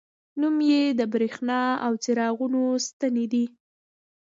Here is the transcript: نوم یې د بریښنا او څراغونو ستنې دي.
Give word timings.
نوم 0.39 0.57
یې 0.69 0.83
د 0.99 1.01
بریښنا 1.13 1.61
او 1.85 1.91
څراغونو 2.03 2.61
ستنې 2.87 3.25
دي. 3.33 3.45